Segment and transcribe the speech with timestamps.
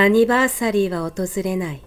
[0.00, 1.82] アニバーサリーは訪れない。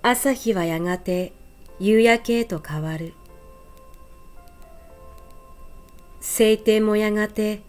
[0.00, 1.32] 朝日はやがて
[1.80, 3.14] 夕焼けへと変わる。
[6.20, 7.62] 晴天もやがて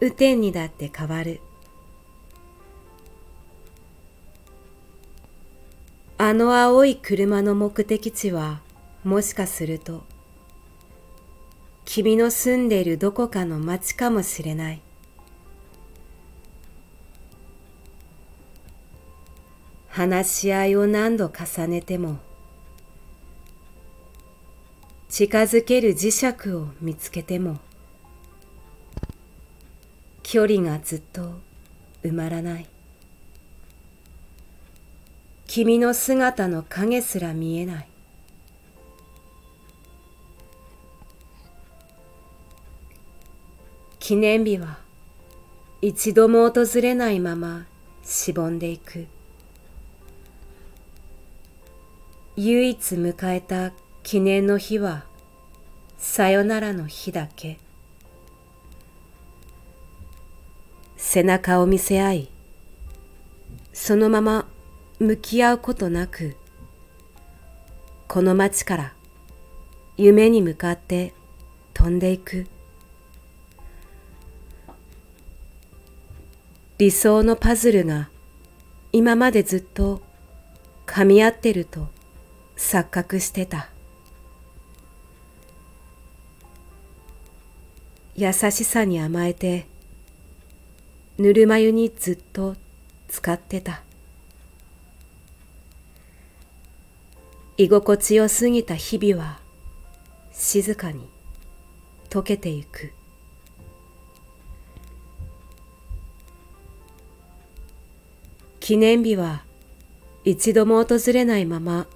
[0.00, 1.42] 雨天にだって変わる。
[6.16, 8.62] あの青い車の目的地は
[9.04, 10.04] もしかすると
[11.84, 14.80] 君の住んでいるどこかの町かもしれない。
[19.96, 22.18] 話し合いを何度重ねても
[25.08, 27.56] 近づける磁石を見つけても
[30.22, 31.40] 距離がずっと
[32.04, 32.66] 埋まらない。
[35.46, 37.88] 君の姿の影すら見えない。
[43.98, 44.76] 記念日は
[45.80, 47.64] 一度も訪れないまま
[48.04, 49.06] しぼんでいく。
[52.38, 55.04] 唯一迎えた記念の日は
[55.96, 57.58] さよならの日だけ。
[60.98, 62.28] 背中を見せ合い
[63.72, 64.46] そのまま
[64.98, 66.36] 向き合うことなく
[68.06, 68.92] この街から
[69.96, 71.14] 夢に向かって
[71.72, 72.46] 飛んでいく。
[76.76, 78.10] 理想のパズルが
[78.92, 80.02] 今までずっと
[80.84, 81.95] 噛み合ってると
[82.56, 83.68] 錯覚してた。
[88.16, 89.66] 優しさに甘えて
[91.18, 92.56] ぬるま湯にずっと
[93.08, 93.82] 使ってた。
[97.58, 99.38] 居心地よすぎた日々は
[100.32, 101.08] 静かに
[102.10, 102.92] 溶けてゆく。
[108.60, 109.44] 記念日は
[110.24, 111.86] 一度も訪れないまま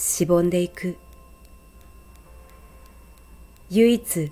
[0.00, 0.96] しぼんでいく。
[3.68, 4.30] 唯一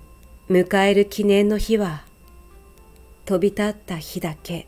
[0.49, 2.05] 迎える記念の日は
[3.25, 4.65] 飛び立った日だけ。